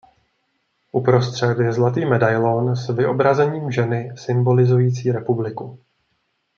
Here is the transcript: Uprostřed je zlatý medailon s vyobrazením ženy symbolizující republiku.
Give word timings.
Uprostřed 0.91 1.59
je 1.59 1.73
zlatý 1.73 2.05
medailon 2.05 2.75
s 2.75 2.89
vyobrazením 2.89 3.71
ženy 3.71 4.11
symbolizující 4.17 5.11
republiku. 5.11 5.79